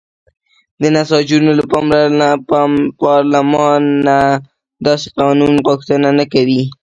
نساجانو 0.95 1.51
له 1.57 1.65
پارلمانه 3.01 4.17
داسې 4.85 5.07
قانون 5.19 5.53
غوښتنه 5.67 6.07
وکړه. 6.19 6.61